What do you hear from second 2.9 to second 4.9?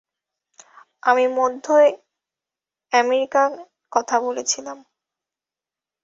আমেরিকার কথা বলছিলাম।